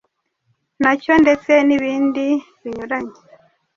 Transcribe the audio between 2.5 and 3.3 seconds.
binyuranye